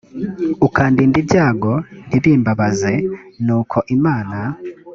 ukandinda 0.67 1.17
ibyago 1.21 1.73
ntibimbabaze 2.07 2.93
nuko 3.45 3.77
imana 3.95 4.37